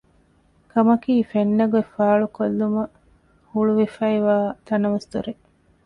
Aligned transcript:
ކަމަކީ 0.71 1.13
ފެންނަ 1.31 1.65
ގޮތް 1.73 1.91
ފައުޅު 1.95 2.27
ކޮށްލުމަށް 2.37 2.93
ހުޅުވިފައިވާ 3.51 4.35
ތަނަވަސް 4.67 5.07
ދޮރެއް 5.11 5.43